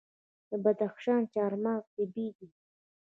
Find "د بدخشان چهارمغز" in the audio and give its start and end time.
0.49-1.85